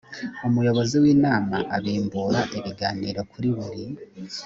[0.47, 3.85] umuyobozi w inama abimbura ibiganiro kuri buri